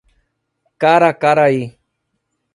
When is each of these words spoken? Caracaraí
Caracaraí 0.81 1.61